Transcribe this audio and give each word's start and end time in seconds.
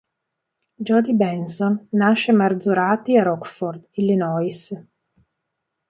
Jodi 0.85 1.13
Benson 1.13 1.87
nasce 1.91 2.31
Marzorati 2.31 3.17
a 3.17 3.21
Rockford, 3.23 3.87
Illinois. 3.91 4.71